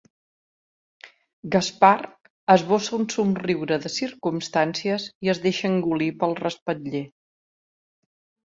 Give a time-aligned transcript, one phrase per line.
[1.55, 1.91] Gaspar
[2.55, 7.05] esbossa un somriure de circumstàncies i es deixa engolir pel respatller.